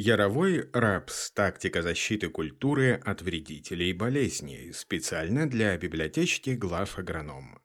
Яровой 0.00 0.70
рапс– 0.72 1.32
тактика 1.34 1.82
защиты 1.82 2.28
культуры 2.28 3.02
от 3.04 3.20
вредителей 3.20 3.90
и 3.90 3.92
болезней, 3.92 4.72
специально 4.72 5.50
для 5.50 5.76
библиотечки 5.76 6.50
глав 6.50 7.00
агроном. 7.00 7.58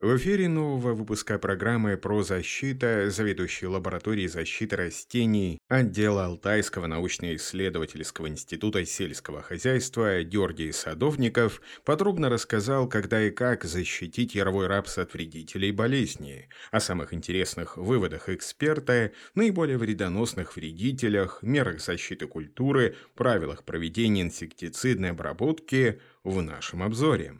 В 0.00 0.16
эфире 0.16 0.48
нового 0.48 0.94
выпуска 0.94 1.38
программы 1.38 1.98
«Про 1.98 2.22
защита» 2.22 3.10
заведующий 3.10 3.66
лабораторией 3.66 4.28
защиты 4.28 4.76
растений 4.76 5.58
отдела 5.68 6.24
Алтайского 6.24 6.86
научно-исследовательского 6.86 8.28
института 8.30 8.86
сельского 8.86 9.42
хозяйства 9.42 10.22
Георгий 10.22 10.72
Садовников 10.72 11.60
подробно 11.84 12.30
рассказал, 12.30 12.88
когда 12.88 13.22
и 13.22 13.30
как 13.30 13.64
защитить 13.64 14.34
яровой 14.34 14.68
рапс 14.68 14.96
от 14.96 15.12
вредителей 15.12 15.68
и 15.68 15.72
болезней, 15.72 16.48
о 16.70 16.80
самых 16.80 17.12
интересных 17.12 17.76
выводах 17.76 18.30
эксперта, 18.30 19.12
наиболее 19.34 19.76
вредоносных 19.76 20.56
вредителях, 20.56 21.42
мерах 21.42 21.78
защиты 21.78 22.26
культуры, 22.26 22.96
правилах 23.14 23.64
проведения 23.64 24.22
инсектицидной 24.22 25.10
обработки 25.10 26.00
в 26.24 26.40
нашем 26.40 26.82
обзоре. 26.82 27.36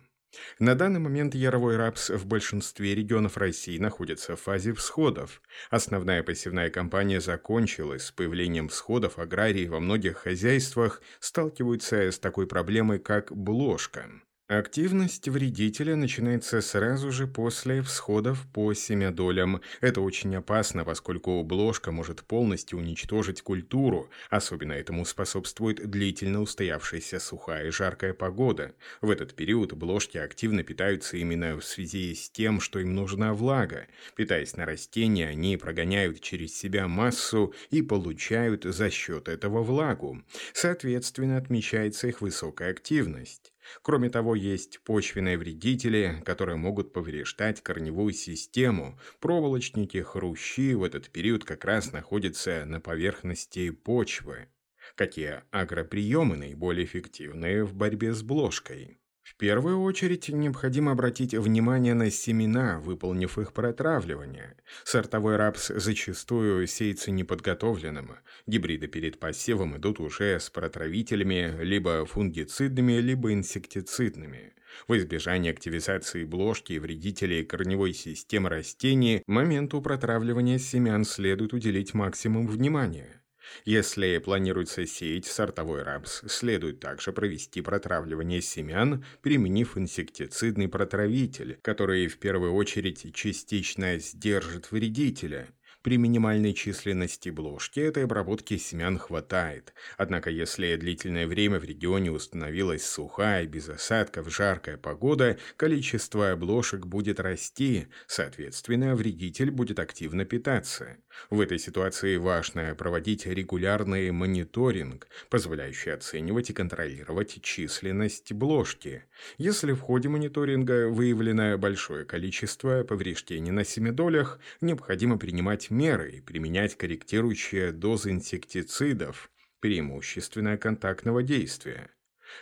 На 0.58 0.74
данный 0.74 1.00
момент 1.00 1.34
яровой 1.34 1.76
рапс 1.76 2.10
в 2.10 2.26
большинстве 2.26 2.94
регионов 2.94 3.36
России 3.36 3.78
находится 3.78 4.36
в 4.36 4.40
фазе 4.40 4.72
всходов. 4.72 5.42
Основная 5.70 6.22
посевная 6.22 6.70
кампания 6.70 7.20
закончилась. 7.20 8.04
С 8.04 8.12
появлением 8.12 8.68
всходов 8.68 9.18
аграрии 9.18 9.66
во 9.66 9.80
многих 9.80 10.18
хозяйствах 10.18 11.02
сталкиваются 11.18 11.96
с 12.12 12.18
такой 12.18 12.46
проблемой, 12.46 12.98
как 12.98 13.32
бложка. 13.34 14.08
Активность 14.50 15.28
вредителя 15.28 15.94
начинается 15.94 16.60
сразу 16.60 17.12
же 17.12 17.28
после 17.28 17.82
всходов 17.82 18.48
по 18.52 18.74
семядолям. 18.74 19.60
Это 19.80 20.00
очень 20.00 20.34
опасно, 20.34 20.84
поскольку 20.84 21.44
бложка 21.44 21.92
может 21.92 22.24
полностью 22.24 22.80
уничтожить 22.80 23.42
культуру. 23.42 24.10
Особенно 24.28 24.72
этому 24.72 25.04
способствует 25.04 25.88
длительно 25.88 26.42
устоявшаяся 26.42 27.20
сухая 27.20 27.68
и 27.68 27.70
жаркая 27.70 28.12
погода. 28.12 28.74
В 29.00 29.10
этот 29.10 29.34
период 29.34 29.72
бложки 29.74 30.18
активно 30.18 30.64
питаются 30.64 31.16
именно 31.16 31.54
в 31.54 31.64
связи 31.64 32.12
с 32.12 32.28
тем, 32.28 32.60
что 32.60 32.80
им 32.80 32.92
нужна 32.92 33.34
влага. 33.34 33.86
Питаясь 34.16 34.56
на 34.56 34.66
растения, 34.66 35.28
они 35.28 35.58
прогоняют 35.58 36.22
через 36.22 36.58
себя 36.58 36.88
массу 36.88 37.54
и 37.70 37.82
получают 37.82 38.64
за 38.64 38.90
счет 38.90 39.28
этого 39.28 39.62
влагу. 39.62 40.20
Соответственно, 40.54 41.36
отмечается 41.36 42.08
их 42.08 42.20
высокая 42.20 42.72
активность. 42.72 43.52
Кроме 43.82 44.10
того, 44.10 44.34
есть 44.34 44.80
почвенные 44.84 45.38
вредители, 45.38 46.22
которые 46.24 46.56
могут 46.56 46.92
повреждать 46.92 47.62
корневую 47.62 48.12
систему. 48.12 48.98
Проволочники, 49.20 50.02
хрущи 50.02 50.74
в 50.74 50.84
этот 50.84 51.10
период 51.10 51.44
как 51.44 51.64
раз 51.64 51.92
находятся 51.92 52.64
на 52.66 52.80
поверхности 52.80 53.70
почвы. 53.70 54.48
Какие 54.94 55.42
агроприемы 55.50 56.36
наиболее 56.36 56.84
эффективны 56.84 57.64
в 57.64 57.74
борьбе 57.74 58.12
с 58.12 58.22
бложкой? 58.22 58.99
В 59.22 59.36
первую 59.36 59.80
очередь 59.82 60.28
необходимо 60.28 60.92
обратить 60.92 61.34
внимание 61.34 61.94
на 61.94 62.10
семена, 62.10 62.80
выполнив 62.80 63.38
их 63.38 63.52
протравливание. 63.52 64.56
Сортовой 64.84 65.36
рапс 65.36 65.68
зачастую 65.68 66.66
сеется 66.66 67.10
неподготовленным. 67.10 68.16
Гибриды 68.46 68.86
перед 68.86 69.18
посевом 69.18 69.76
идут 69.76 70.00
уже 70.00 70.40
с 70.40 70.50
протравителями 70.50 71.62
либо 71.62 72.04
фунгицидными, 72.06 72.94
либо 72.94 73.32
инсектицидными. 73.32 74.54
В 74.88 74.96
избежание 74.96 75.52
активизации 75.52 76.24
бложки 76.24 76.72
и 76.72 76.78
вредителей 76.78 77.44
корневой 77.44 77.92
системы 77.92 78.48
растений 78.48 79.22
моменту 79.26 79.82
протравливания 79.82 80.58
семян 80.58 81.04
следует 81.04 81.52
уделить 81.52 81.94
максимум 81.94 82.46
внимания. 82.46 83.19
Если 83.64 84.18
планируется 84.18 84.86
сеять 84.86 85.26
сортовой 85.26 85.82
рапс, 85.82 86.22
следует 86.26 86.80
также 86.80 87.12
провести 87.12 87.60
протравливание 87.60 88.40
семян, 88.40 89.04
применив 89.22 89.76
инсектицидный 89.76 90.68
протравитель, 90.68 91.58
который 91.62 92.06
в 92.08 92.18
первую 92.18 92.54
очередь 92.54 93.14
частично 93.14 93.98
сдержит 93.98 94.70
вредителя– 94.70 95.48
при 95.82 95.96
минимальной 95.96 96.52
численности 96.52 97.30
бложки 97.30 97.80
этой 97.80 98.04
обработки 98.04 98.56
семян 98.56 98.98
хватает. 98.98 99.72
Однако, 99.96 100.30
если 100.30 100.76
длительное 100.76 101.26
время 101.26 101.58
в 101.58 101.64
регионе 101.64 102.10
установилась 102.10 102.84
сухая, 102.84 103.46
без 103.46 103.68
осадков, 103.68 104.30
жаркая 104.30 104.76
погода, 104.76 105.38
количество 105.56 106.36
блошек 106.36 106.86
будет 106.86 107.20
расти, 107.20 107.86
соответственно, 108.06 108.94
вредитель 108.94 109.50
будет 109.50 109.78
активно 109.78 110.24
питаться. 110.24 110.98
В 111.28 111.40
этой 111.40 111.58
ситуации 111.58 112.16
важно 112.16 112.74
проводить 112.74 113.26
регулярный 113.26 114.10
мониторинг, 114.10 115.08
позволяющий 115.28 115.90
оценивать 115.90 116.50
и 116.50 116.52
контролировать 116.52 117.42
численность 117.42 118.32
бложки. 118.32 119.04
Если 119.38 119.72
в 119.72 119.80
ходе 119.80 120.08
мониторинга 120.08 120.88
выявлено 120.88 121.58
большое 121.58 122.04
количество 122.04 122.84
повреждений 122.84 123.50
на 123.50 123.64
семидолях, 123.64 124.38
необходимо 124.60 125.18
принимать 125.18 125.69
меры 125.70 126.12
и 126.12 126.20
применять 126.20 126.76
корректирующие 126.76 127.72
дозы 127.72 128.10
инсектицидов, 128.10 129.30
преимущественно 129.60 130.56
контактного 130.56 131.22
действия. 131.22 131.90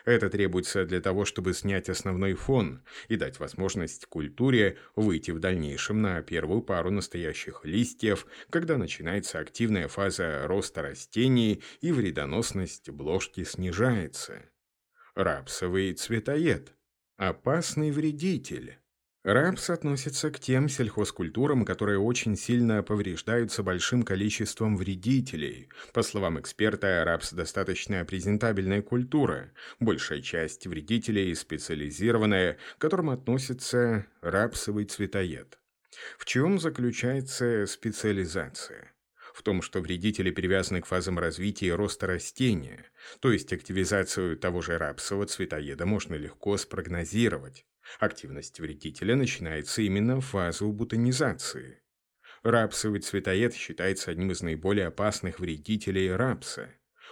Это 0.04 0.28
требуется 0.28 0.84
для 0.84 1.00
того, 1.00 1.24
чтобы 1.24 1.54
снять 1.54 1.88
основной 1.88 2.34
фон 2.34 2.82
и 3.08 3.16
дать 3.16 3.38
возможность 3.38 4.06
культуре 4.06 4.76
выйти 4.96 5.30
в 5.30 5.38
дальнейшем 5.38 6.02
на 6.02 6.22
первую 6.22 6.62
пару 6.62 6.90
настоящих 6.90 7.64
листьев, 7.64 8.26
когда 8.50 8.76
начинается 8.76 9.38
активная 9.38 9.88
фаза 9.88 10.46
роста 10.46 10.82
растений 10.82 11.62
и 11.80 11.92
вредоносность 11.92 12.90
бложки 12.90 13.44
снижается. 13.44 14.50
Рапсовый 15.14 15.94
цветоед– 15.94 16.74
опасный 17.16 17.90
вредитель. 17.90 18.78
Рапс 19.28 19.68
относится 19.68 20.30
к 20.30 20.40
тем 20.40 20.70
сельхозкультурам, 20.70 21.66
которые 21.66 21.98
очень 21.98 22.34
сильно 22.34 22.82
повреждаются 22.82 23.62
большим 23.62 24.02
количеством 24.02 24.74
вредителей. 24.74 25.68
По 25.92 26.00
словам 26.00 26.40
эксперта, 26.40 27.04
рапс 27.04 27.34
достаточно 27.34 28.02
презентабельная 28.06 28.80
культура. 28.80 29.52
Большая 29.80 30.22
часть 30.22 30.66
вредителей 30.66 31.34
специализированная, 31.34 32.56
к 32.78 32.80
которым 32.80 33.10
относится 33.10 34.06
рапсовый 34.22 34.86
цветоед. 34.86 35.58
В 36.16 36.24
чем 36.24 36.58
заключается 36.58 37.66
специализация? 37.66 38.94
в 39.34 39.42
том, 39.42 39.62
что 39.62 39.80
вредители 39.80 40.32
привязаны 40.32 40.80
к 40.80 40.86
фазам 40.86 41.16
развития 41.16 41.68
и 41.68 41.70
роста 41.70 42.08
растения, 42.08 42.86
то 43.20 43.30
есть 43.30 43.52
активизацию 43.52 44.36
того 44.36 44.62
же 44.62 44.76
рапсового 44.78 45.26
цветоеда 45.26 45.86
можно 45.86 46.14
легко 46.14 46.56
спрогнозировать. 46.56 47.64
Активность 47.98 48.60
вредителя 48.60 49.16
начинается 49.16 49.82
именно 49.82 50.20
в 50.20 50.26
фазу 50.26 50.70
бутонизации. 50.72 51.82
Рапсовый 52.42 53.00
цветоед 53.00 53.54
считается 53.54 54.10
одним 54.10 54.30
из 54.30 54.42
наиболее 54.42 54.86
опасных 54.86 55.40
вредителей 55.40 56.14
рапса. 56.14 56.70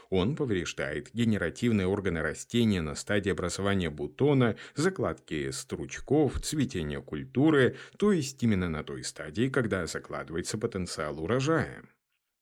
Он 0.08 0.36
повреждает 0.36 1.12
генеративные 1.12 1.86
органы 1.86 2.22
растения 2.22 2.80
на 2.80 2.94
стадии 2.94 3.30
образования 3.30 3.90
бутона, 3.90 4.56
закладки 4.74 5.50
стручков, 5.50 6.40
цветения 6.40 7.00
культуры, 7.00 7.76
то 7.98 8.12
есть 8.12 8.40
именно 8.42 8.68
на 8.68 8.84
той 8.84 9.02
стадии, 9.02 9.48
когда 9.48 9.86
закладывается 9.86 10.58
потенциал 10.58 11.20
урожая. 11.20 11.82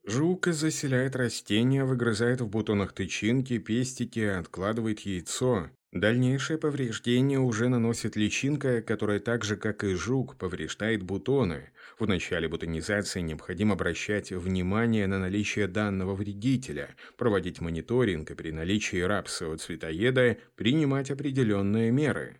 Жук 0.06 0.48
заселяет 0.48 1.16
растения, 1.16 1.84
выгрызает 1.84 2.42
в 2.42 2.48
бутонах 2.48 2.92
тычинки, 2.92 3.56
пестики, 3.56 4.20
откладывает 4.20 5.00
яйцо. 5.00 5.70
Дальнейшее 5.94 6.58
повреждение 6.58 7.38
уже 7.38 7.68
наносит 7.68 8.16
личинка, 8.16 8.82
которая 8.82 9.20
так 9.20 9.44
же, 9.44 9.56
как 9.56 9.84
и 9.84 9.94
жук, 9.94 10.34
повреждает 10.36 11.04
бутоны. 11.04 11.70
В 12.00 12.08
начале 12.08 12.48
бутонизации 12.48 13.20
необходимо 13.20 13.74
обращать 13.74 14.32
внимание 14.32 15.06
на 15.06 15.20
наличие 15.20 15.68
данного 15.68 16.16
вредителя, 16.16 16.96
проводить 17.16 17.60
мониторинг 17.60 18.28
и 18.32 18.34
при 18.34 18.50
наличии 18.50 19.00
рапсового 19.00 19.56
цветоеда 19.56 20.36
принимать 20.56 21.12
определенные 21.12 21.92
меры. 21.92 22.38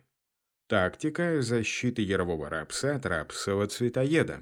Тактика 0.67 1.41
защиты 1.41 2.01
ярового 2.01 2.49
рапса 2.49 2.97
от 2.97 3.05
рапсового 3.05 3.67
цветоеда. 3.67 4.41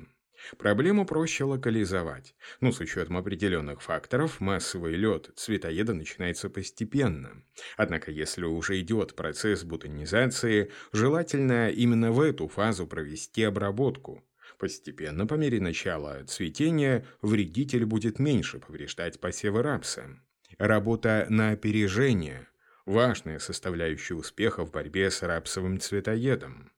Проблему 0.58 1.06
проще 1.06 1.44
локализовать, 1.44 2.36
но 2.60 2.72
с 2.72 2.80
учетом 2.80 3.18
определенных 3.18 3.82
факторов 3.82 4.40
массовый 4.40 4.96
лед 4.96 5.32
цветоеда 5.36 5.94
начинается 5.94 6.50
постепенно. 6.50 7.44
Однако 7.78 8.12
если 8.12 8.46
уже 8.46 8.80
идет 8.80 9.16
процесс 9.16 9.64
бутонизации, 9.64 10.72
желательно 10.92 11.70
именно 11.70 12.12
в 12.12 12.20
эту 12.22 12.48
фазу 12.48 12.88
провести 12.88 13.44
обработку. 13.44 14.24
Постепенно, 14.60 15.26
по 15.26 15.34
мере 15.36 15.60
начала 15.60 16.24
цветения, 16.26 17.06
вредитель 17.22 17.86
будет 17.86 18.20
меньше 18.20 18.60
повреждать 18.60 19.20
посевы 19.20 19.62
рапса. 19.62 20.20
Работа 20.58 21.26
на 21.30 21.52
опережение– 21.52 22.48
важная 22.86 23.40
составляющая 23.40 24.16
успеха 24.16 24.66
в 24.66 24.72
борьбе 24.72 25.10
с 25.10 25.22
рапсовым 25.24 25.80
цветоедом. 25.80 26.72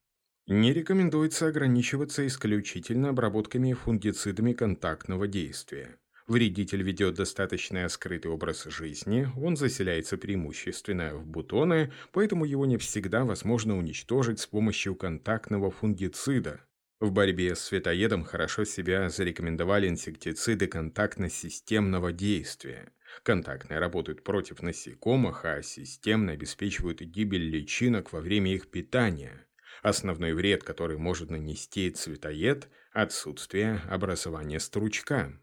Не 0.47 0.74
рекомендуется 0.74 1.47
ограничиваться 1.47 2.25
исключительно 2.27 3.09
обработками 3.09 3.74
фунгицидами 3.74 4.53
контактного 4.53 5.27
действия. 5.27 5.97
Вредитель 6.27 6.83
ведет 6.83 7.15
достаточно 7.15 7.89
скрытый 7.89 8.30
образ 8.30 8.65
жизни, 8.65 9.27
он 9.38 9.57
заселяется 9.57 10.18
преимущественно 10.18 11.15
в 11.15 11.25
бутоны, 11.25 11.92
поэтому 12.12 12.45
его 12.45 12.68
не 12.68 12.77
всегда 12.77 13.25
возможно 13.25 13.75
уничтожить 13.75 14.39
с 14.39 14.45
помощью 14.45 14.95
контактного 14.95 15.71
фунгицида. 15.71 16.62
В 17.00 17.12
борьбе 17.12 17.56
с 17.56 17.62
светоедом 17.62 18.24
хорошо 18.24 18.65
себя 18.65 19.09
зарекомендовали 19.09 19.89
инсектициды 19.89 20.68
контактно-системного 20.68 22.12
действия. 22.12 22.91
Контактные 23.24 23.80
работают 23.80 24.24
против 24.24 24.62
насекомых, 24.62 25.44
а 25.44 25.63
системно 25.63 26.33
обеспечивают 26.33 27.01
гибель 27.01 27.50
личинок 27.50 28.13
во 28.13 28.21
время 28.21 28.53
их 28.53 28.69
питания. 28.69 29.44
Основной 29.85 30.33
вред, 30.33 30.63
который 30.63 30.97
может 30.97 31.29
нанести 31.29 31.91
цветоед– 31.91 32.69
отсутствие 32.91 33.83
образования 33.87 34.59
стручка. 34.59 35.39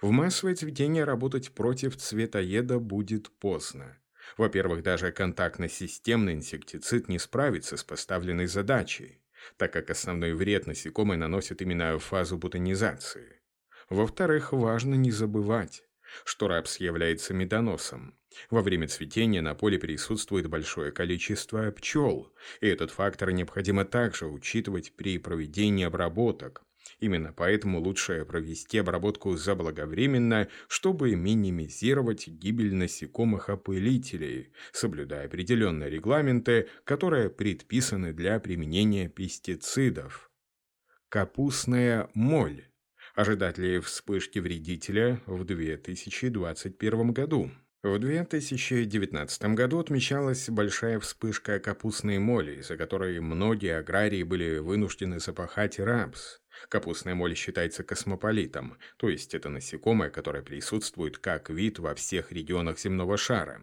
В 0.00 0.10
массовое 0.10 0.56
цветение 0.56 1.04
работать 1.04 1.52
против 1.52 1.96
цветоеда 1.96 2.80
будет 2.80 3.30
поздно. 3.38 3.96
Во-первых, 4.36 4.82
даже 4.82 5.12
контактно-системный 5.12 6.34
инсектицид 6.34 7.08
не 7.08 7.20
справится 7.20 7.76
с 7.76 7.84
поставленной 7.84 8.46
задачей, 8.46 9.22
так 9.56 9.72
как 9.72 9.88
основной 9.88 10.32
вред 10.34 10.66
насекомые 10.66 11.16
наносят 11.16 11.62
именно 11.62 11.96
фазу 12.00 12.38
бутонизации. 12.38 13.40
Во-вторых, 13.88 14.52
важно 14.52 14.96
не 14.96 15.12
забывать, 15.12 15.84
что 16.24 16.48
рапс 16.48 16.78
является 16.78 17.34
медоносом. 17.34 18.18
Во 18.50 18.62
время 18.62 18.88
цветения 18.88 19.42
на 19.42 19.54
поле 19.54 19.78
присутствует 19.78 20.48
большое 20.48 20.92
количество 20.92 21.70
пчел, 21.70 22.32
и 22.60 22.66
этот 22.66 22.90
фактор 22.90 23.30
необходимо 23.32 23.84
также 23.84 24.26
учитывать 24.26 24.92
при 24.96 25.18
проведении 25.18 25.84
обработок, 25.84 26.66
Именно 27.00 27.32
поэтому 27.32 27.80
лучше 27.80 28.24
провести 28.24 28.78
обработку 28.78 29.36
заблаговременно, 29.36 30.48
чтобы 30.68 31.14
минимизировать 31.14 32.28
гибель 32.28 32.74
насекомых-опылителей, 32.74 34.52
соблюдая 34.72 35.26
определенные 35.26 35.90
регламенты, 35.90 36.68
которые 36.84 37.28
предписаны 37.28 38.12
для 38.12 38.38
применения 38.40 39.08
пестицидов. 39.08 40.30
Капустная 41.08 42.08
моль. 42.14 42.68
Ожидать 43.14 43.58
ли 43.58 43.78
вспышки 43.78 44.38
вредителя 44.38 45.20
в 45.26 45.44
2021 45.44 47.12
году? 47.12 47.50
В 47.86 48.00
2019 48.00 49.54
году 49.54 49.78
отмечалась 49.78 50.50
большая 50.50 50.98
вспышка 50.98 51.60
капустной 51.60 52.18
моли, 52.18 52.56
из-за 52.56 52.76
которой 52.76 53.20
многие 53.20 53.78
аграрии 53.78 54.24
были 54.24 54.58
вынуждены 54.58 55.20
запахать 55.20 55.78
рапс. 55.78 56.40
Капустная 56.68 57.14
моль 57.14 57.36
считается 57.36 57.84
космополитом, 57.84 58.76
то 58.96 59.08
есть 59.08 59.34
это 59.34 59.48
насекомое, 59.48 60.10
которое 60.10 60.42
присутствует 60.42 61.18
как 61.18 61.50
вид 61.50 61.78
во 61.78 61.94
всех 61.94 62.32
регионах 62.32 62.78
земного 62.78 63.16
шара. 63.16 63.60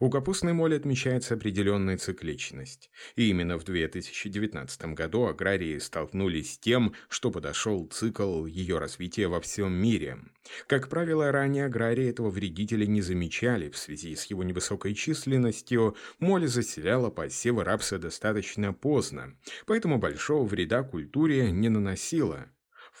У 0.00 0.08
капустной 0.08 0.54
моли 0.54 0.74
отмечается 0.74 1.34
определенная 1.34 1.98
цикличность. 1.98 2.90
И 3.14 3.28
именно 3.28 3.58
в 3.58 3.64
2019 3.64 4.94
году 4.94 5.26
аграрии 5.26 5.78
столкнулись 5.78 6.54
с 6.54 6.58
тем, 6.58 6.94
что 7.08 7.30
подошел 7.30 7.86
цикл 7.86 8.46
ее 8.46 8.78
развития 8.78 9.28
во 9.28 9.40
всем 9.40 9.72
мире. 9.72 10.18
Как 10.66 10.88
правило, 10.88 11.30
ранее 11.30 11.66
аграрии 11.66 12.08
этого 12.08 12.30
вредителя 12.30 12.86
не 12.86 13.02
замечали 13.02 13.68
в 13.68 13.76
связи 13.76 14.14
с 14.14 14.24
его 14.26 14.44
невысокой 14.44 14.94
численностью, 14.94 15.96
моль 16.20 16.46
заселяла 16.46 17.10
посевы 17.10 17.64
рапса 17.64 17.98
достаточно 17.98 18.72
поздно, 18.72 19.36
поэтому 19.66 19.98
большого 19.98 20.46
вреда 20.46 20.82
культуре 20.84 21.50
не 21.50 21.68
наносила. 21.68 22.35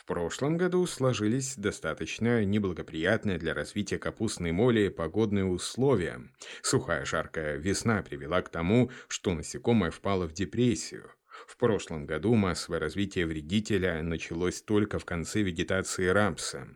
Прошлом 0.06 0.56
году 0.56 0.86
сложились 0.86 1.56
достаточно 1.56 2.44
неблагоприятные 2.44 3.38
для 3.38 3.54
развития 3.54 3.98
капустной 3.98 4.52
моли 4.52 4.88
погодные 4.88 5.44
условия. 5.44 6.20
Сухая 6.62 7.04
жаркая 7.04 7.56
весна 7.56 8.04
привела 8.04 8.40
к 8.40 8.48
тому, 8.48 8.92
что 9.08 9.34
насекомое 9.34 9.90
впало 9.90 10.28
в 10.28 10.32
депрессию. 10.32 11.10
В 11.48 11.56
прошлом 11.56 12.06
году 12.06 12.36
массовое 12.36 12.78
развитие 12.78 13.26
вредителя 13.26 14.00
началось 14.00 14.62
только 14.62 15.00
в 15.00 15.04
конце 15.04 15.42
вегетации 15.42 16.06
рапса. 16.06 16.68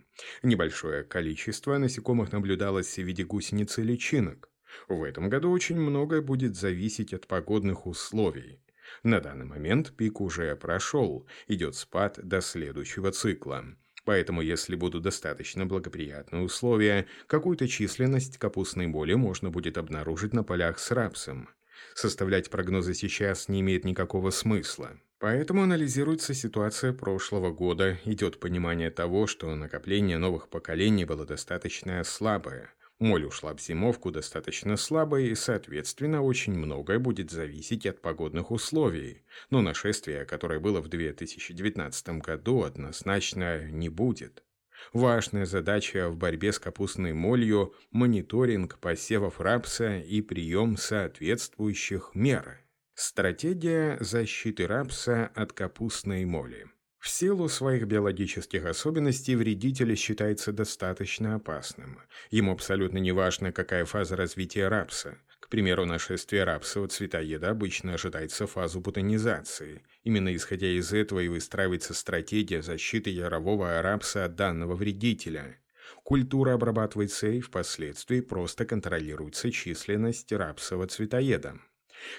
Небольшое 0.42 1.04
количество 1.04 1.78
насекомых 1.78 2.32
наблюдалось 2.32 2.96
в 2.96 3.02
виде 3.02 3.22
гусениц 3.22 3.78
и 3.78 3.82
личинок. 3.82 4.50
В 4.88 5.04
этом 5.04 5.28
году 5.28 5.52
очень 5.52 5.80
многое 5.80 6.20
будет 6.20 6.56
зависеть 6.56 7.14
от 7.14 7.28
погодных 7.28 7.86
условий. 7.86 8.60
На 9.02 9.20
данный 9.20 9.46
момент 9.46 9.96
пик 9.96 10.20
уже 10.20 10.54
прошел, 10.56 11.26
идет 11.48 11.74
спад 11.74 12.18
до 12.22 12.40
следующего 12.40 13.12
цикла. 13.12 13.64
Поэтому, 14.04 14.40
если 14.40 14.76
будут 14.76 15.02
достаточно 15.02 15.66
благоприятные 15.66 16.42
условия, 16.42 17.06
какую-то 17.26 17.68
численность 17.68 18.38
капустной 18.38 18.86
боли 18.86 19.14
можно 19.14 19.50
будет 19.50 19.78
обнаружить 19.78 20.32
на 20.32 20.42
полях 20.42 20.78
с 20.78 20.90
рапсом. 20.90 21.48
Составлять 21.94 22.50
прогнозы 22.50 22.94
сейчас 22.94 23.48
не 23.48 23.60
имеет 23.60 23.84
никакого 23.84 24.30
смысла. 24.30 24.98
Поэтому 25.18 25.62
анализируется 25.62 26.32
ситуация 26.32 26.94
прошлого 26.94 27.52
года, 27.52 27.98
идет 28.06 28.40
понимание 28.40 28.90
того, 28.90 29.26
что 29.26 29.54
накопление 29.54 30.16
новых 30.16 30.48
поколений 30.48 31.04
было 31.04 31.26
достаточно 31.26 32.02
слабое. 32.04 32.72
Моль 33.00 33.24
ушла 33.24 33.54
в 33.54 33.60
зимовку 33.60 34.10
достаточно 34.10 34.76
слабой, 34.76 35.28
и, 35.28 35.34
соответственно, 35.34 36.22
очень 36.22 36.52
многое 36.52 36.98
будет 36.98 37.30
зависеть 37.30 37.86
от 37.86 38.02
погодных 38.02 38.50
условий. 38.50 39.22
Но 39.48 39.62
нашествия, 39.62 40.26
которое 40.26 40.60
было 40.60 40.82
в 40.82 40.88
2019 40.88 42.08
году, 42.20 42.62
однозначно 42.62 43.70
не 43.70 43.88
будет. 43.88 44.44
Важная 44.92 45.46
задача 45.46 46.10
в 46.10 46.16
борьбе 46.18 46.52
с 46.52 46.58
капустной 46.58 47.14
молью– 47.14 47.74
мониторинг 47.90 48.78
посевов 48.78 49.40
рапса 49.40 49.98
и 49.98 50.20
прием 50.20 50.76
соответствующих 50.76 52.10
мер. 52.12 52.60
Стратегия 52.92 53.96
защиты 54.00 54.66
рапса 54.66 55.30
от 55.34 55.54
капустной 55.54 56.26
моли. 56.26 56.66
В 57.00 57.08
силу 57.08 57.48
своих 57.48 57.86
биологических 57.86 58.66
особенностей 58.66 59.34
вредитель 59.34 59.96
считается 59.96 60.52
достаточно 60.52 61.34
опасным. 61.34 61.98
Ему 62.30 62.52
абсолютно 62.52 62.98
не 62.98 63.12
важно, 63.12 63.52
какая 63.52 63.86
фаза 63.86 64.16
развития 64.16 64.68
рапса. 64.68 65.16
К 65.40 65.48
примеру, 65.48 65.86
нашествие 65.86 66.44
рапсового 66.44 66.90
цветоеда 66.90 67.48
обычно 67.48 67.94
ожидается 67.94 68.46
фазу 68.46 68.80
бутонизации. 68.80 69.82
Именно 70.04 70.36
исходя 70.36 70.66
из 70.66 70.92
этого 70.92 71.20
и 71.20 71.28
выстраивается 71.28 71.94
стратегия 71.94 72.60
защиты 72.60 73.08
ярового 73.08 73.80
рапса 73.80 74.26
от 74.26 74.34
данного 74.34 74.74
вредителя. 74.74 75.58
Культура 76.04 76.52
обрабатывается 76.52 77.28
и 77.28 77.40
впоследствии 77.40 78.20
просто 78.20 78.66
контролируется 78.66 79.50
численность 79.50 80.30
рапсового 80.30 80.86
цветоеда. 80.86 81.58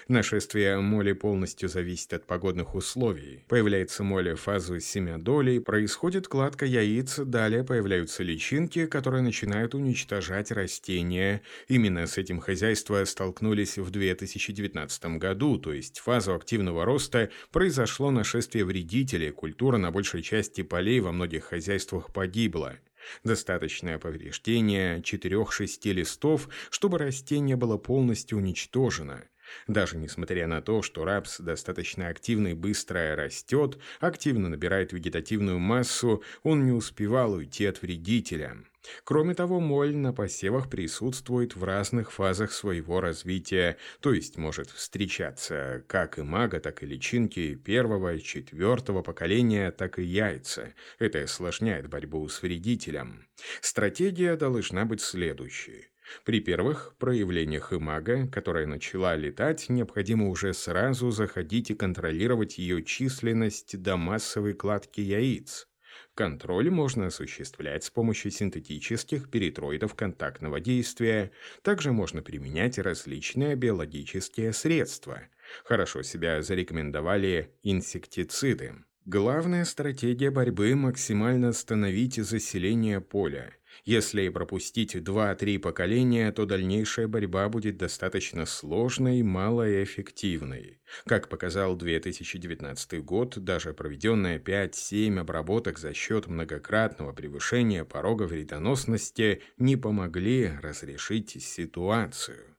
Нашествие 0.08 0.78
моли 0.78 1.12
полностью 1.12 1.68
зависит 1.68 2.12
от 2.12 2.26
погодных 2.26 2.74
условий. 2.74 3.44
Появляется 3.48 4.02
моли 4.02 4.34
в 4.34 4.40
фазу 4.40 4.80
семядолей, 4.80 5.60
происходит 5.60 6.28
кладка 6.28 6.66
яиц, 6.66 7.18
далее 7.18 7.64
появляются 7.64 8.22
личинки, 8.22 8.86
которые 8.86 9.22
начинают 9.22 9.74
уничтожать 9.74 10.50
растения. 10.50 11.42
Именно 11.68 12.06
с 12.06 12.18
этим 12.18 12.40
хозяйства 12.40 13.04
столкнулись 13.04 13.78
в 13.78 13.90
2019 13.90 15.04
году, 15.18 15.58
то 15.58 15.72
есть 15.72 15.98
фазу 16.00 16.34
активного 16.34 16.84
роста 16.84 17.30
произошло 17.50 18.10
нашествие 18.10 18.64
вредителей, 18.64 19.30
культура 19.30 19.78
на 19.78 19.90
большей 19.90 20.22
части 20.22 20.62
полей 20.62 21.00
во 21.00 21.12
многих 21.12 21.44
хозяйствах 21.44 22.12
погибла. 22.12 22.78
Достаточное 23.24 23.98
повреждение 23.98 25.00
4-6 25.00 25.92
листов, 25.92 26.48
чтобы 26.70 26.98
растение 26.98 27.56
было 27.56 27.76
полностью 27.76 28.38
уничтожено. 28.38 29.24
Даже 29.66 29.96
несмотря 29.96 30.46
на 30.46 30.62
то, 30.62 30.82
что 30.82 31.04
рапс 31.04 31.40
достаточно 31.40 32.08
активно 32.08 32.48
и 32.48 32.54
быстро 32.54 33.16
растет, 33.16 33.78
активно 34.00 34.48
набирает 34.48 34.92
вегетативную 34.92 35.58
массу, 35.58 36.22
он 36.42 36.64
не 36.64 36.72
успевал 36.72 37.32
уйти 37.32 37.66
от 37.66 37.82
вредителя. 37.82 38.56
Кроме 39.04 39.34
того, 39.34 39.60
моль 39.60 39.94
на 39.94 40.12
посевах 40.12 40.68
присутствует 40.68 41.54
в 41.54 41.62
разных 41.64 42.10
фазах 42.10 42.52
своего 42.52 43.00
развития, 43.00 43.76
то 44.00 44.12
есть 44.12 44.36
может 44.36 44.70
встречаться 44.70 45.84
как 45.86 46.18
и 46.18 46.22
мага, 46.22 46.60
так 46.60 46.82
и 46.82 46.86
личинки 46.86 47.54
первого, 47.54 48.18
четвертого 48.18 49.02
поколения, 49.02 49.70
так 49.70 49.98
и 49.98 50.02
яйца. 50.02 50.74
Это 50.98 51.22
осложняет 51.22 51.88
борьбу 51.88 52.28
с 52.28 52.42
вредителем. 52.42 53.26
Стратегия 53.60 54.36
должна 54.36 54.84
быть 54.84 55.00
следующей. 55.00 55.91
При 56.24 56.40
первых 56.40 56.94
проявлениях 56.98 57.72
имага, 57.72 58.26
которая 58.28 58.66
начала 58.66 59.16
летать, 59.16 59.68
необходимо 59.68 60.28
уже 60.28 60.52
сразу 60.52 61.10
заходить 61.10 61.70
и 61.70 61.74
контролировать 61.74 62.58
ее 62.58 62.82
численность 62.82 63.80
до 63.80 63.96
массовой 63.96 64.54
кладки 64.54 65.00
яиц. 65.00 65.68
Контроль 66.14 66.70
можно 66.70 67.06
осуществлять 67.06 67.84
с 67.84 67.90
помощью 67.90 68.30
синтетических 68.30 69.30
перитроидов 69.30 69.94
контактного 69.94 70.60
действия. 70.60 71.32
Также 71.62 71.92
можно 71.92 72.22
применять 72.22 72.78
различные 72.78 73.54
биологические 73.56 74.52
средства. 74.52 75.22
Хорошо 75.64 76.02
себя 76.02 76.42
зарекомендовали 76.42 77.54
инсектициды. 77.62 78.74
Главная 79.04 79.64
стратегия 79.64 80.30
борьбы– 80.30 80.74
максимально 80.76 81.48
остановить 81.48 82.16
заселение 82.16 83.00
поля. 83.00 83.52
Если 83.84 84.28
пропустить 84.28 84.94
2-3 84.94 85.58
поколения, 85.58 86.30
то 86.32 86.46
дальнейшая 86.46 87.08
борьба 87.08 87.48
будет 87.48 87.76
достаточно 87.76 88.46
сложной 88.46 89.18
и 89.18 89.22
малоэффективной. 89.22 90.80
Как 91.04 91.28
показал 91.28 91.76
2019 91.76 93.04
год, 93.04 93.38
даже 93.38 93.72
проведенная 93.74 94.38
5-7 94.38 95.18
обработок 95.18 95.78
за 95.78 95.94
счет 95.94 96.26
многократного 96.26 97.12
превышения 97.12 97.84
порога 97.84 98.24
вредоносности 98.24 99.42
не 99.58 99.76
помогли 99.76 100.52
разрешить 100.62 101.42
ситуацию. 101.42 102.56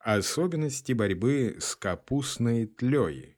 Особенности 0.00 0.92
борьбы 0.92 1.56
с 1.60 1.76
капустной 1.76 2.66
тлей 2.66 3.36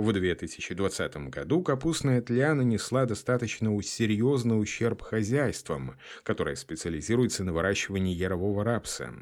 в 0.00 0.12
2020 0.12 1.28
году 1.28 1.62
капустная 1.62 2.22
тля 2.22 2.54
нанесла 2.54 3.04
достаточно 3.04 3.70
серьезный 3.82 4.58
ущерб 4.58 5.02
хозяйствам, 5.02 5.98
которые 6.22 6.56
специализируются 6.56 7.44
на 7.44 7.52
выращивании 7.52 8.14
ярового 8.14 8.64
рапса. 8.64 9.12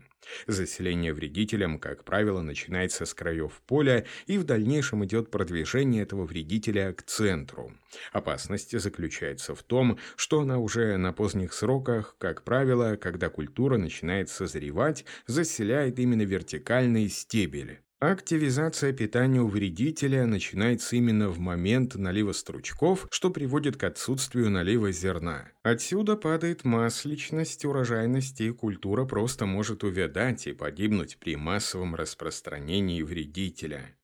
Заселение 0.46 1.12
вредителем, 1.12 1.78
как 1.78 2.04
правило, 2.04 2.42
начинается 2.42 3.06
с 3.06 3.14
краев 3.14 3.60
поля, 3.66 4.06
и 4.26 4.38
в 4.38 4.44
дальнейшем 4.44 5.04
идет 5.04 5.30
продвижение 5.30 6.02
этого 6.02 6.24
вредителя 6.24 6.92
к 6.92 7.02
центру. 7.02 7.72
Опасность 8.12 8.78
заключается 8.78 9.54
в 9.54 9.62
том, 9.64 9.98
что 10.16 10.40
она 10.40 10.58
уже 10.58 10.96
на 10.96 11.12
поздних 11.12 11.52
сроках, 11.54 12.14
как 12.18 12.44
правило, 12.44 12.96
когда 12.96 13.30
культура 13.30 13.78
начинает 13.78 14.28
созревать, 14.28 15.04
заселяет 15.26 15.98
именно 15.98 16.22
вертикальный 16.22 17.08
стебель. 17.08 17.80
Активизация 18.00 18.92
питания 18.92 19.40
у 19.40 19.48
вредителя 19.48 20.24
начинается 20.24 20.94
именно 20.94 21.30
в 21.30 21.40
момент 21.40 21.96
налива 21.96 22.30
стручков, 22.30 23.08
что 23.10 23.28
приводит 23.28 23.76
к 23.76 23.82
отсутствию 23.82 24.50
налива 24.50 24.92
зерна. 24.92 25.50
Отсюда 25.64 26.14
падает 26.14 26.64
масличность, 26.64 27.64
урожайность, 27.64 28.40
и 28.40 28.52
культура 28.52 29.04
просто 29.04 29.46
может 29.46 29.82
увядать 29.82 30.46
и 30.46 30.52
погибнуть 30.52 31.18
при 31.18 31.34
массовом 31.34 31.96
распространении 31.96 33.02
вредителя. 33.02 33.96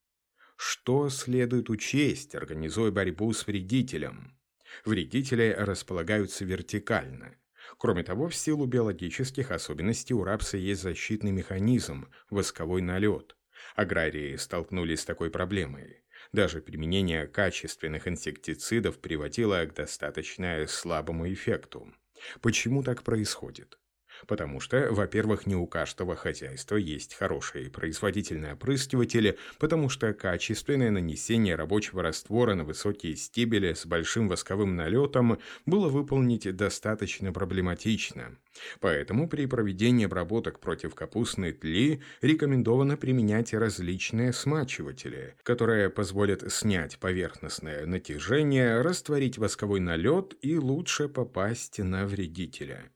Что 0.56 1.08
следует 1.08 1.70
учесть, 1.70 2.34
организуя 2.34 2.90
борьбу 2.90 3.32
с 3.32 3.46
вредителем? 3.46 4.36
Вредители 4.84 5.54
располагаются 5.56 6.44
вертикально. 6.44 7.36
Кроме 7.78 8.02
того, 8.02 8.28
в 8.28 8.34
силу 8.34 8.66
биологических 8.66 9.52
особенностей 9.52 10.14
у 10.14 10.24
рапса 10.24 10.56
есть 10.56 10.82
защитный 10.82 11.30
механизм– 11.30 12.08
восковой 12.30 12.82
налет– 12.82 13.36
Аграрии 13.74 14.36
столкнулись 14.36 15.00
с 15.00 15.04
такой 15.04 15.30
проблемой. 15.30 16.02
Даже 16.32 16.62
применение 16.62 17.26
качественных 17.26 18.08
инсектицидов 18.08 18.98
приводило 18.98 19.64
к 19.66 19.74
достаточно 19.74 20.64
слабому 20.66 21.32
эффекту. 21.32 21.92
Почему 22.40 22.82
так 22.82 23.02
происходит? 23.02 23.78
Потому 24.26 24.60
что, 24.60 24.88
во-первых, 24.90 25.46
не 25.46 25.54
у 25.56 25.66
каждого 25.66 26.16
хозяйства 26.16 26.76
есть 26.76 27.14
хорошие 27.14 27.70
производительные 27.70 28.54
опрыскиватели, 28.54 29.38
потому 29.58 29.88
что 29.88 30.12
качественное 30.14 30.90
нанесение 30.90 31.56
рабочего 31.56 32.02
раствора 32.02 32.54
на 32.54 32.64
высокие 32.64 33.16
стебели 33.16 33.74
с 33.74 33.86
большим 33.86 34.28
восковым 34.28 34.76
налетом 34.76 35.38
было 35.66 35.88
выполнить 35.88 36.54
достаточно 36.56 37.32
проблематично. 37.32 38.36
Поэтому 38.80 39.28
при 39.28 39.46
проведении 39.46 40.06
обработок 40.06 40.60
против 40.60 40.94
капустной 40.94 41.52
тли 41.52 42.02
рекомендовано 42.22 42.96
применять 42.96 43.52
различные 43.52 44.32
смачиватели, 44.32 45.34
которые 45.42 45.90
позволят 45.90 46.52
снять 46.52 46.98
поверхностное 46.98 47.84
натяжение, 47.86 48.80
растворить 48.80 49.38
восковой 49.38 49.80
налет 49.80 50.34
и 50.40 50.56
лучше 50.56 51.08
попасть 51.08 51.78
на 51.78 52.06
вредителя. 52.06 52.93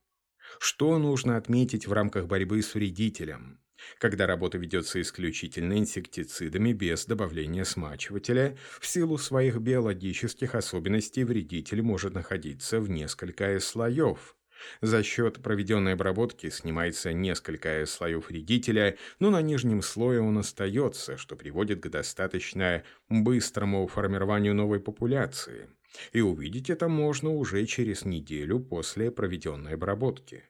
Что 0.61 0.99
нужно 0.99 1.37
отметить 1.37 1.87
в 1.87 1.93
рамках 1.93 2.27
борьбы 2.27 2.63
с 2.63 2.75
вредителем? 2.75 3.61
Когда 3.99 4.27
работа 4.27 4.59
ведется 4.59 5.01
исключительно 5.01 5.79
инсектицидами 5.79 6.73
без 6.73 7.07
добавления 7.07 7.65
смачивателя, 7.65 8.57
в 8.81 8.87
силу 8.87 9.19
своих 9.19 9.59
биологических 9.59 10.57
особенностей 10.57 11.23
вредитель 11.23 11.83
может 11.83 12.15
находиться 12.15 12.81
в 12.81 12.91
несколько 12.91 13.59
слоев. 13.61 14.37
За 14.81 15.05
счет 15.05 15.41
проведенной 15.41 15.93
обработки 15.93 16.51
снимается 16.51 17.13
несколько 17.13 17.87
слоев 17.87 18.29
вредителя, 18.29 18.99
но 19.21 19.31
на 19.31 19.41
нижнем 19.41 19.83
слое 19.83 20.21
он 20.21 20.39
остается, 20.39 21.17
что 21.17 21.37
приводит 21.37 21.81
к 21.81 21.89
достаточно 21.89 22.83
быстрому 23.09 23.87
формированию 23.87 24.55
новой 24.55 24.81
популяции. 24.81 25.69
И 26.13 26.21
увидеть 26.21 26.71
это 26.71 26.89
можно 26.89 27.31
уже 27.31 27.65
через 27.67 28.05
неделю 28.05 28.61
после 28.61 29.11
проведенной 29.11 29.75
обработки. 29.75 30.45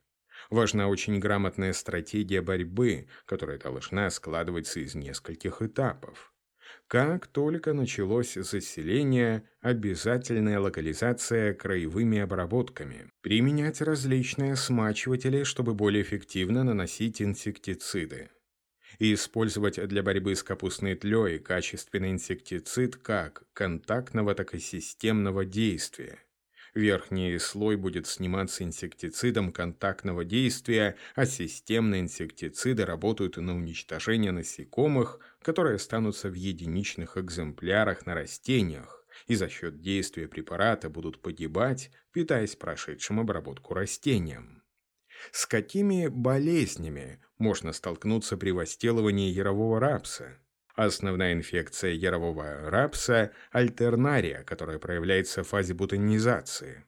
Важна 0.51 0.89
очень 0.89 1.19
грамотная 1.19 1.73
стратегия 1.73 2.43
борьбы, 2.43 3.07
которая 3.27 3.59
должна 3.59 4.09
складываться 4.11 4.81
из 4.81 4.95
нескольких 4.95 5.63
этапов. 5.63 6.33
Как 6.87 7.27
только 7.27 7.73
началось 7.73 8.35
заселение, 8.35 9.49
обязательная 9.61 10.59
локализация 10.61 11.55
краевыми 11.55 12.19
обработками. 12.19 13.11
Применять 13.21 13.81
различные 13.81 14.57
смачиватели, 14.57 15.45
чтобы 15.45 15.75
более 15.75 16.03
эффективно 16.03 16.65
наносить 16.65 17.21
инсектициды 17.21 18.31
и 18.99 19.15
использовать 19.15 19.87
для 19.89 20.03
борьбы 20.03 20.35
с 20.35 20.43
капустной 20.43 20.95
тлей 20.95 21.39
качественный 21.39 22.11
инсектицид 22.11 22.97
как 22.97 23.45
контактного, 23.53 24.35
так 24.35 24.55
и 24.55 24.59
системного 24.59 25.45
действия. 25.45 26.19
Верхний 26.75 27.39
слой 27.39 27.77
будет 27.77 28.07
сниматься 28.07 28.63
инсектицидом 28.63 29.53
контактного 29.53 30.25
действия, 30.25 30.97
а 31.15 31.27
системные 31.27 32.03
инсектициды 32.03 32.85
работают 32.85 33.37
на 33.37 33.57
уничтожение 33.57 34.33
насекомых, 34.33 35.19
которые 35.43 35.77
останутся 35.77 36.29
в 36.29 36.35
единичных 36.35 37.17
экземплярах 37.17 38.07
на 38.07 38.15
растениях 38.15 38.99
и 39.27 39.35
за 39.35 39.49
счет 39.49 39.81
действия 39.81 40.29
препарата 40.29 40.89
будут 40.89 41.21
погибать, 41.21 41.91
питаясь 42.13 42.57
прошедшим 42.57 43.21
обработку 43.21 43.75
растением. 43.75 44.63
С 45.33 45.47
какими 45.47 46.07
болезнями 46.07 47.21
можно 47.39 47.73
столкнуться 47.73 48.37
при 48.37 48.51
возделывании 48.51 49.31
ярового 49.31 49.81
рапса? 49.81 50.39
Основная 50.75 51.33
инфекция 51.33 51.93
ярового 51.93 52.71
рапса– 52.71 53.33
альтернария, 53.51 54.45
которая 54.45 54.79
проявляется 54.79 55.43
в 55.43 55.49
фазе 55.49 55.75
бутонизации. 55.75 56.85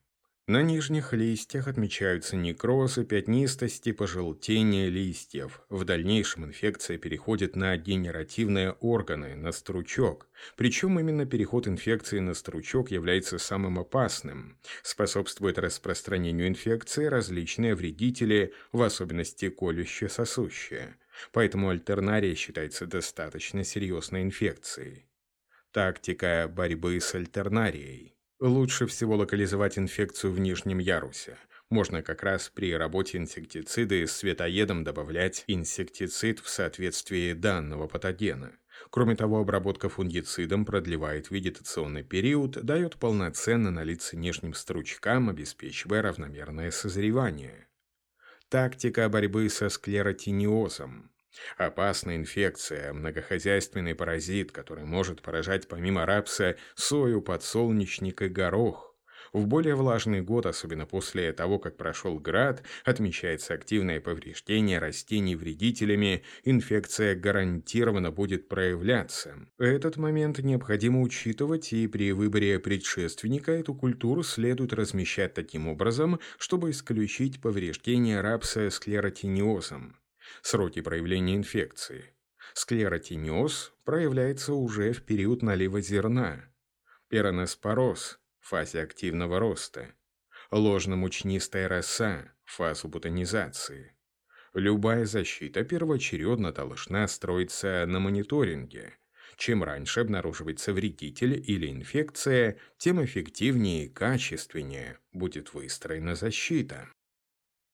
На 0.50 0.62
нижних 0.62 1.12
листьях 1.12 1.68
отмечаются 1.68 2.34
некрозы, 2.34 3.04
пятнистости, 3.04 3.92
пожелтение 3.92 4.90
листьев. 4.90 5.62
В 5.68 5.84
дальнейшем 5.84 6.44
инфекция 6.44 6.98
переходит 6.98 7.54
на 7.54 7.76
генеративные 7.76 8.72
органы, 8.80 9.36
на 9.36 9.52
стручок. 9.52 10.26
Причем 10.56 10.98
именно 10.98 11.24
переход 11.24 11.68
инфекции 11.68 12.18
на 12.18 12.34
стручок 12.34 12.90
является 12.90 13.38
самым 13.38 13.78
опасным. 13.78 14.58
Способствует 14.82 15.56
распространению 15.56 16.48
инфекции 16.48 17.04
различные 17.04 17.76
вредители, 17.76 18.52
в 18.72 18.82
особенности 18.82 19.50
колюще-сосущие. 19.50 20.96
Поэтому 21.30 21.68
альтернария 21.68 22.34
считается 22.34 22.86
достаточно 22.86 23.62
серьезной 23.62 24.22
инфекцией. 24.22 25.06
Тактика 25.70 26.50
борьбы 26.52 26.98
с 26.98 27.14
альтернарией. 27.14 28.16
Лучше 28.40 28.86
всего 28.86 29.16
локализовать 29.16 29.78
инфекцию 29.78 30.32
в 30.32 30.40
нижнем 30.40 30.78
ярусе. 30.78 31.36
Можно 31.68 32.02
как 32.02 32.22
раз 32.22 32.48
при 32.48 32.74
работе 32.74 33.18
инсектициды 33.18 34.06
с 34.06 34.12
светоедом 34.12 34.82
добавлять 34.82 35.44
инсектицид 35.46 36.40
в 36.40 36.48
соответствии 36.48 37.34
данного 37.34 37.86
патогена. 37.86 38.52
Кроме 38.88 39.14
того, 39.14 39.40
обработка 39.40 39.90
фунгицидом 39.90 40.64
продлевает 40.64 41.30
вегетационный 41.30 42.02
период, 42.02 42.52
дает 42.64 42.96
полноценно 42.96 43.70
налиться 43.70 44.16
нижним 44.16 44.54
стручкам, 44.54 45.28
обеспечивая 45.28 46.00
равномерное 46.00 46.70
созревание. 46.70 47.68
Тактика 48.48 49.06
борьбы 49.10 49.50
со 49.50 49.68
склеротиниозом. 49.68 51.09
Опасная 51.56 52.16
инфекция, 52.16 52.92
многохозяйственный 52.92 53.94
паразит, 53.94 54.52
который 54.52 54.84
может 54.84 55.22
поражать 55.22 55.68
помимо 55.68 56.06
рапса 56.06 56.56
сою, 56.74 57.22
подсолнечник 57.22 58.22
и 58.22 58.28
горох. 58.28 58.90
В 59.32 59.46
более 59.46 59.76
влажный 59.76 60.22
год, 60.22 60.46
особенно 60.46 60.86
после 60.86 61.32
того, 61.32 61.60
как 61.60 61.76
прошел 61.76 62.18
град, 62.18 62.64
отмечается 62.84 63.54
активное 63.54 64.00
повреждение 64.00 64.80
растений 64.80 65.36
вредителями, 65.36 66.24
инфекция 66.42 67.14
гарантированно 67.14 68.10
будет 68.10 68.48
проявляться. 68.48 69.36
Этот 69.58 69.96
момент 69.96 70.40
необходимо 70.40 71.00
учитывать, 71.00 71.72
и 71.72 71.86
при 71.86 72.10
выборе 72.10 72.58
предшественника 72.58 73.52
эту 73.52 73.74
культуру 73.74 74.24
следует 74.24 74.72
размещать 74.72 75.34
таким 75.34 75.68
образом, 75.68 76.18
чтобы 76.38 76.70
исключить 76.70 77.40
повреждение 77.40 78.20
рапса 78.20 78.68
склеротиниозом. 78.70 79.99
Сроки 80.42 80.80
проявления 80.80 81.36
инфекции. 81.36 82.14
Склеротиниоз 82.54 83.72
проявляется 83.84 84.54
уже 84.54 84.92
в 84.92 85.02
период 85.02 85.42
налива 85.42 85.80
зерна. 85.80 86.52
В 87.08 88.48
фазе 88.48 88.80
активного 88.82 89.38
роста. 89.38 89.94
Ложно-мучнистая 90.50 91.68
роса– 91.68 92.32
фазу 92.44 92.88
ботанизации. 92.88 93.94
Любая 94.54 95.04
защита 95.04 95.62
первоочередно 95.62 96.52
должна 96.52 97.06
строиться 97.06 97.84
на 97.86 98.00
мониторинге. 98.00 98.98
Чем 99.36 99.62
раньше 99.62 100.00
обнаруживается 100.00 100.72
вредитель 100.72 101.34
или 101.46 101.70
инфекция, 101.70 102.58
тем 102.76 103.02
эффективнее 103.04 103.86
и 103.86 103.88
качественнее 103.88 104.98
будет 105.12 105.54
выстроена 105.54 106.14
защита. 106.16 106.88